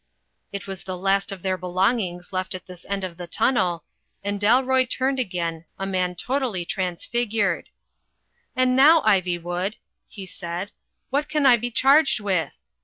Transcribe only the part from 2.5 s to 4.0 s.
at this end of the tunnel,